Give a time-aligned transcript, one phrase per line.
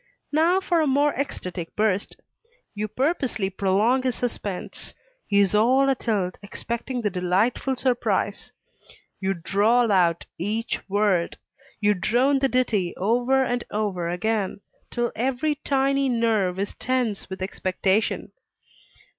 [0.31, 2.15] Now for a more ecstatic burst.
[2.73, 4.95] You purposely prolong his suspense;
[5.27, 8.51] he is all atilt, expecting the delightful surprise.
[9.19, 11.37] You drawl out each word;
[11.79, 17.43] you drone the ditty over and over again, till every tiny nerve is tense with
[17.43, 18.31] expectation.